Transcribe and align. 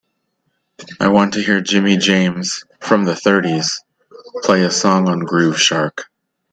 I 0.99 1.09
want 1.09 1.33
to 1.35 1.43
hear 1.43 1.61
Jimmy 1.61 1.95
James 1.95 2.65
from 2.79 3.03
the 3.05 3.15
thirties, 3.15 3.79
play 4.41 4.63
a 4.63 4.71
song 4.71 5.07
on 5.07 5.19
Groove 5.19 5.59
Shark. 5.61 6.05